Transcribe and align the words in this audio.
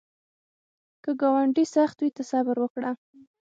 که 1.03 1.11
ګاونډی 1.21 1.65
سخت 1.75 1.97
وي، 1.99 2.09
ته 2.15 2.23
صبر 2.31 2.55
وکړه 2.59 2.91